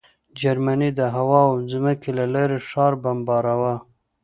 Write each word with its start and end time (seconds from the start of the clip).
جرمني 0.39 0.89
د 0.99 1.01
هوا 1.15 1.41
او 1.49 1.55
ځمکې 1.71 2.09
له 2.19 2.25
لارې 2.33 2.57
ښار 2.69 2.93
بمباراوه 3.03 3.75